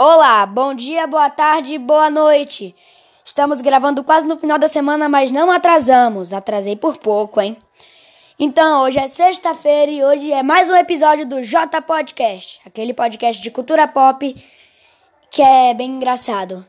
[0.00, 2.72] Olá, bom dia, boa tarde, boa noite.
[3.24, 6.32] Estamos gravando quase no final da semana, mas não atrasamos.
[6.32, 7.56] Atrasei por pouco, hein?
[8.38, 13.42] Então, hoje é sexta-feira e hoje é mais um episódio do J Podcast, aquele podcast
[13.42, 14.36] de cultura pop
[15.32, 16.64] que é bem engraçado.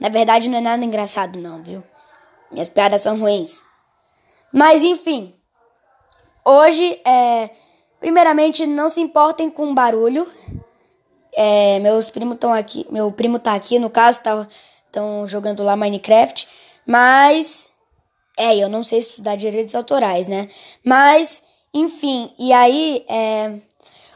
[0.00, 1.84] Na verdade, não é nada engraçado, não, viu?
[2.50, 3.62] Minhas piadas são ruins.
[4.50, 5.34] Mas, enfim,
[6.42, 7.50] hoje é.
[8.00, 10.26] Primeiramente, não se importem com barulho.
[11.34, 14.20] É, meus primos estão aqui, meu primo tá aqui, no caso,
[14.86, 16.46] estão jogando lá Minecraft,
[16.86, 17.70] mas
[18.36, 20.48] é, eu não sei estudar direitos autorais, né?
[20.84, 21.42] Mas,
[21.72, 23.54] enfim, e aí, é,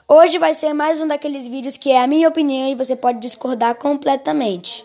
[0.07, 3.19] hoje vai ser mais um daqueles vídeos que é a minha opinião e você pode
[3.19, 4.85] discordar completamente.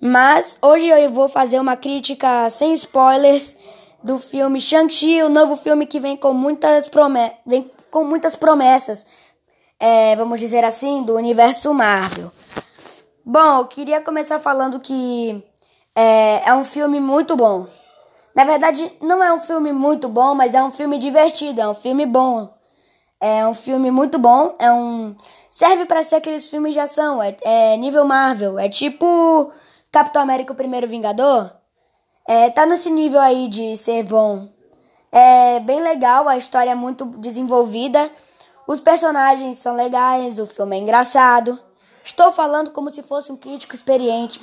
[0.00, 3.54] Mas hoje eu vou fazer uma crítica sem spoilers
[4.02, 6.90] do filme Shang-Chi, o novo filme que vem com muitas,
[7.46, 9.06] vem com muitas promessas
[9.82, 12.30] é, vamos dizer assim, do universo Marvel.
[13.26, 15.42] Bom, eu queria começar falando que
[15.92, 17.66] é, é um filme muito bom.
[18.32, 21.74] Na verdade, não é um filme muito bom, mas é um filme divertido, é um
[21.74, 22.48] filme bom.
[23.20, 25.16] É um filme muito bom, é um
[25.50, 29.52] serve para ser aqueles filmes de ação, é, é, nível Marvel, é tipo
[29.90, 31.50] Capitão América o Primeiro Vingador.
[32.28, 34.48] É, tá nesse nível aí de ser bom.
[35.10, 38.10] É bem legal, a história é muito desenvolvida.
[38.66, 41.58] Os personagens são legais, o filme é engraçado.
[42.04, 44.40] Estou falando como se fosse um crítico experiente.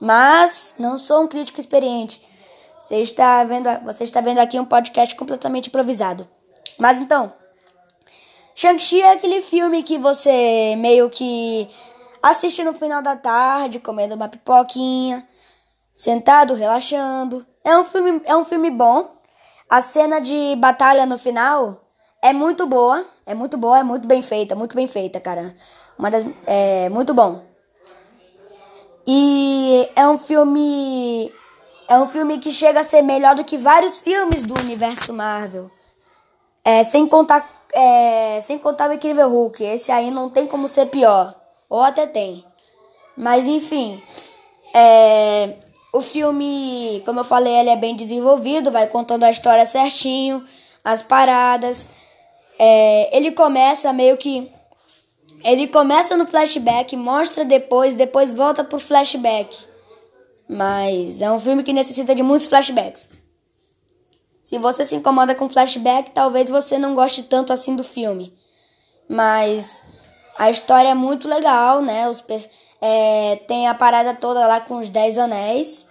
[0.00, 2.20] Mas não sou um crítico experiente.
[2.80, 6.28] Você está vendo, você está vendo aqui um podcast completamente improvisado.
[6.78, 7.32] Mas então,
[8.54, 11.68] Shang-Chi é aquele filme que você meio que
[12.22, 15.26] assiste no final da tarde, comendo uma pipoquinha,
[15.94, 17.46] sentado, relaxando.
[17.62, 19.10] É um filme, é um filme bom.
[19.70, 21.81] A cena de batalha no final
[22.22, 23.04] é muito boa.
[23.26, 25.54] É muito boa, é muito bem feita, muito bem feita, cara.
[25.98, 27.42] Uma das, é muito bom.
[29.06, 31.32] E é um filme.
[31.88, 35.70] É um filme que chega a ser melhor do que vários filmes do universo Marvel.
[36.64, 37.48] É, sem contar.
[37.74, 39.62] É, sem contar o Incrível Hulk.
[39.62, 41.34] Esse aí não tem como ser pior.
[41.68, 42.44] Ou até tem.
[43.16, 44.02] Mas enfim.
[44.74, 45.54] É,
[45.92, 50.44] o filme, como eu falei, ele é bem desenvolvido, vai contando a história certinho,
[50.82, 51.88] as paradas.
[52.64, 54.48] É, ele começa meio que.
[55.42, 59.66] Ele começa no flashback, mostra depois, depois volta pro flashback.
[60.48, 63.08] Mas é um filme que necessita de muitos flashbacks.
[64.44, 68.32] Se você se incomoda com flashback, talvez você não goste tanto assim do filme.
[69.08, 69.82] Mas
[70.38, 72.08] a história é muito legal, né?
[72.08, 72.22] Os,
[72.80, 75.88] é, tem a parada toda lá com os Dez Anéis.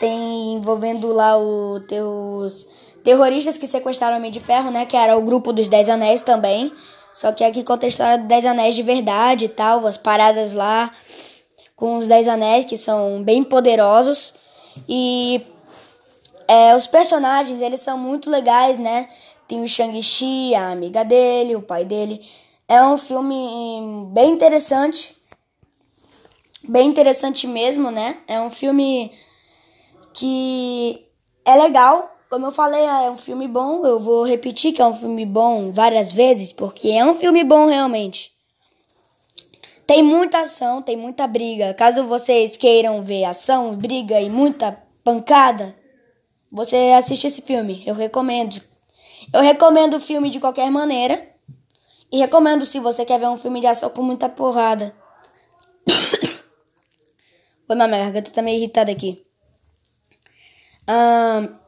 [0.00, 2.66] Tem envolvendo lá o teus
[3.04, 4.86] terroristas que sequestraram o Homem de Ferro, né?
[4.86, 6.72] Que era o grupo dos Dez Anéis também.
[7.12, 10.52] Só que aqui conta a história dos Dez Anéis de verdade e tal, as paradas
[10.52, 10.90] lá
[11.76, 14.34] com os Dez Anéis que são bem poderosos.
[14.88, 15.40] E
[16.48, 19.08] é, os personagens, eles são muito legais, né?
[19.46, 22.20] Tem o Shang-Chi, a amiga dele, o pai dele.
[22.66, 25.14] É um filme bem interessante.
[26.66, 28.16] Bem interessante mesmo, né?
[28.26, 29.12] É um filme
[30.14, 31.04] que
[31.44, 33.86] é legal, como eu falei, é um filme bom.
[33.86, 37.66] Eu vou repetir que é um filme bom várias vezes, porque é um filme bom
[37.66, 38.32] realmente.
[39.86, 41.72] Tem muita ação, tem muita briga.
[41.74, 45.76] Caso vocês queiram ver ação, briga e muita pancada,
[46.50, 47.84] você assiste esse filme.
[47.86, 48.60] Eu recomendo.
[49.32, 51.24] Eu recomendo o filme de qualquer maneira.
[52.10, 54.92] E recomendo se você quer ver um filme de ação com muita porrada.
[57.68, 59.22] Oi, minha garganta tá meio irritada aqui.
[60.88, 61.63] Um,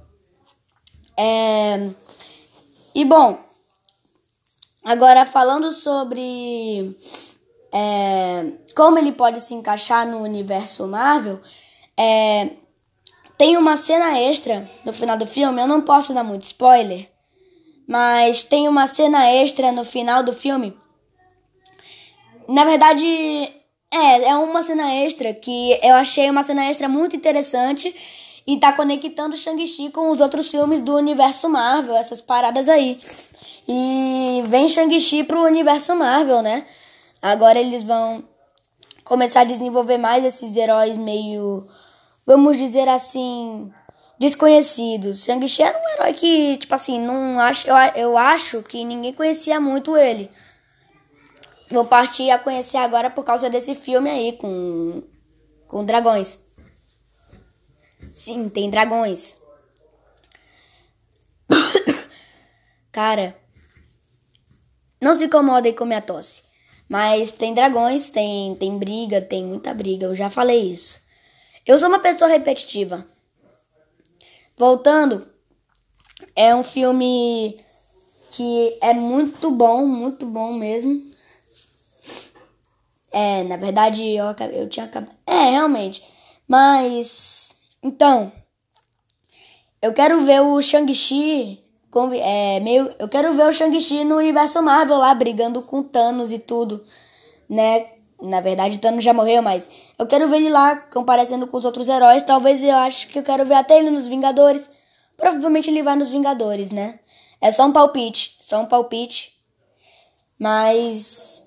[1.16, 1.90] é...
[2.94, 3.38] E bom,
[4.84, 6.96] agora falando sobre
[7.72, 11.40] é, como ele pode se encaixar no universo Marvel,
[11.96, 12.50] é,
[13.36, 15.60] tem uma cena extra no final do filme.
[15.60, 17.08] Eu não posso dar muito spoiler,
[17.86, 20.76] mas tem uma cena extra no final do filme.
[22.48, 23.06] Na verdade,
[23.90, 27.94] é, é uma cena extra que eu achei uma cena extra muito interessante
[28.46, 33.00] e tá conectando Shang-Chi com os outros filmes do universo Marvel, essas paradas aí.
[33.66, 36.64] E vem Shang-Chi pro universo Marvel, né?
[37.20, 38.22] Agora eles vão
[39.04, 41.66] começar a desenvolver mais esses heróis meio,
[42.24, 43.72] vamos dizer assim,
[44.18, 45.24] desconhecidos.
[45.24, 49.60] Shang-Chi era um herói que, tipo assim, não acho, eu, eu acho que ninguém conhecia
[49.60, 50.30] muito ele.
[51.68, 55.02] Vou partir a conhecer agora por causa desse filme aí com
[55.66, 56.45] com dragões.
[58.16, 59.36] Sim, tem dragões.
[62.90, 63.36] Cara,
[64.98, 66.42] não se incomodem com minha tosse.
[66.88, 70.06] Mas tem dragões, tem, tem briga, tem muita briga.
[70.06, 70.98] Eu já falei isso.
[71.66, 73.06] Eu sou uma pessoa repetitiva.
[74.56, 75.26] Voltando,
[76.34, 77.60] é um filme
[78.30, 81.04] que é muito bom, muito bom mesmo.
[83.12, 85.14] É, na verdade, eu, eu tinha acabado.
[85.26, 86.02] É, realmente.
[86.48, 87.45] Mas.
[87.82, 88.32] Então.
[89.80, 91.62] Eu quero ver o Shang-Chi.
[92.20, 96.38] É, meio, eu quero ver o Shang-Chi no universo Marvel lá, brigando com Thanos e
[96.38, 96.84] tudo.
[97.48, 97.86] Né?
[98.20, 99.68] Na verdade, Thanos já morreu, mas
[99.98, 102.22] eu quero ver ele lá comparecendo com os outros heróis.
[102.22, 104.68] Talvez eu acho que eu quero ver até ele nos Vingadores.
[105.16, 106.98] Provavelmente ele vai nos Vingadores, né?
[107.40, 109.32] É só um palpite, só um palpite.
[110.38, 111.42] Mas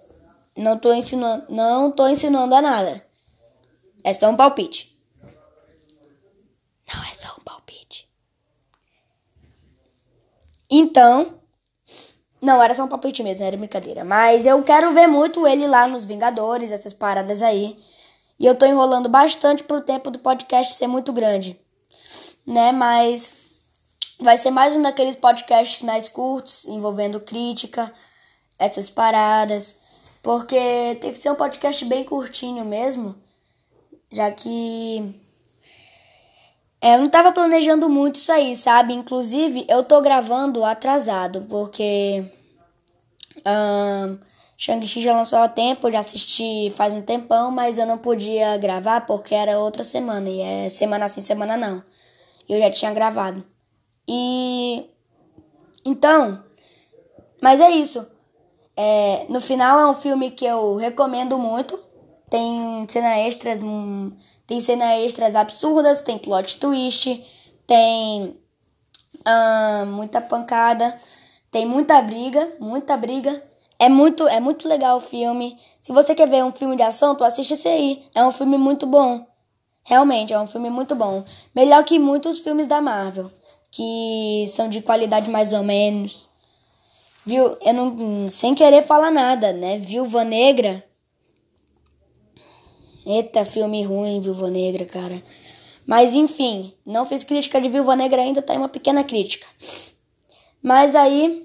[0.56, 3.04] não tô ensinando, não tô ensinando a nada.
[4.04, 4.96] É só um palpite.
[6.94, 8.08] Não é só um palpite.
[10.70, 11.40] Então,
[12.42, 14.04] não era só um palpite mesmo, era brincadeira.
[14.04, 17.78] Mas eu quero ver muito ele lá nos Vingadores, essas paradas aí.
[18.40, 21.60] E eu tô enrolando bastante pro tempo do podcast ser muito grande.
[22.48, 22.72] Né?
[22.72, 23.34] Mas
[24.20, 27.94] vai ser mais um daqueles podcasts mais curtos, envolvendo crítica,
[28.58, 29.76] essas paradas.
[30.24, 33.16] Porque tem que ser um podcast bem curtinho mesmo.
[34.12, 35.14] Já que.
[36.82, 38.94] É, eu não tava planejando muito isso aí, sabe?
[38.94, 42.24] Inclusive, eu tô gravando atrasado, porque.
[43.46, 44.18] Um,
[44.58, 49.06] Shang-Chi já lançou há tempo, já assisti faz um tempão, mas eu não podia gravar
[49.06, 51.82] porque era outra semana, e é semana sim, semana não.
[52.48, 53.44] Eu já tinha gravado.
[54.08, 54.86] E.
[55.86, 56.44] Então.
[57.42, 58.06] Mas é isso.
[58.76, 61.80] É, no final é um filme que eu recomendo muito.
[62.30, 63.60] Tem cena extras,
[64.46, 67.26] tem cena extras absurdas, tem plot twist,
[67.66, 68.36] tem
[69.88, 70.96] muita pancada,
[71.52, 73.44] tem muita briga, muita briga.
[73.78, 75.58] É muito, é muito legal o filme.
[75.82, 78.04] Se você quer ver um filme de ação, tu assiste esse aí.
[78.14, 79.26] É um filme muito bom.
[79.86, 81.24] Realmente, é um filme muito bom.
[81.56, 83.32] Melhor que muitos filmes da Marvel,
[83.72, 86.28] que são de qualidade mais ou menos.
[87.26, 87.58] Viu?
[87.62, 88.30] Eu não.
[88.30, 89.78] Sem querer falar nada, né?
[89.78, 90.84] Viúva Negra.
[93.12, 95.20] Eita, filme ruim, Viúva Negra, cara.
[95.84, 99.48] Mas enfim, não fiz crítica de Viúva Negra ainda, tá aí uma pequena crítica.
[100.62, 101.44] Mas aí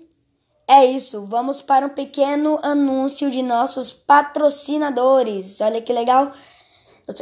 [0.68, 5.58] é isso, vamos para um pequeno anúncio de nossos patrocinadores.
[5.62, 6.32] Olha que legal.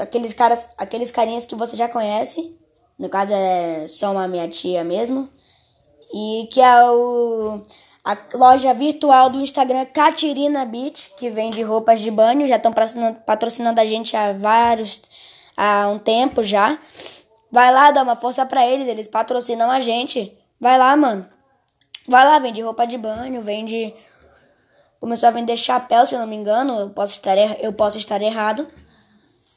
[0.01, 2.59] Aqueles caras, aqueles carinhas que você já conhece.
[2.99, 5.29] No caso é só uma minha tia mesmo.
[6.13, 7.63] E que é o
[8.05, 12.73] a loja virtual do Instagram Catirina Beach, que vende roupas de banho, já estão
[13.25, 15.03] patrocinando a gente há vários
[15.57, 16.79] há um tempo já.
[17.51, 20.33] Vai lá, dá uma força para eles, eles patrocinam a gente.
[20.61, 21.27] Vai lá, mano.
[22.09, 23.95] Vai lá, vende roupa de banho, vende
[24.99, 28.23] começou a vender chapéu, se eu não me engano, eu posso estar eu posso estar
[28.23, 28.67] errado.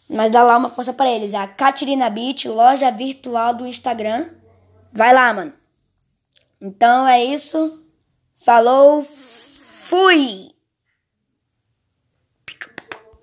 [0.09, 4.27] Mas dá lá uma força para eles, a Catirina Beach, loja virtual do Instagram.
[4.93, 5.53] Vai lá, mano.
[6.61, 7.79] Então é isso.
[8.45, 10.54] Falou, fui!